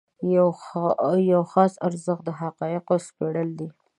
[1.35, 3.67] یو خاص ارزښت د حقایقو سپړل دي.